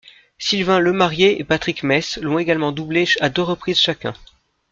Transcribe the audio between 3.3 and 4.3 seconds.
reprises chacun.